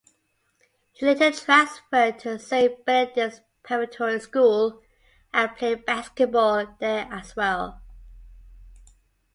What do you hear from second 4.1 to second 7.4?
School and played basketball there as